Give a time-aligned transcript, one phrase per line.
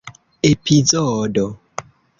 [0.49, 1.47] epizodo